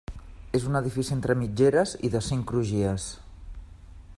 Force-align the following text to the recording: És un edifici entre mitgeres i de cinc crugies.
És 0.59 0.63
un 0.69 0.77
edifici 0.79 1.13
entre 1.15 1.35
mitgeres 1.41 1.93
i 2.09 2.11
de 2.15 2.21
cinc 2.29 2.49
crugies. 2.53 3.07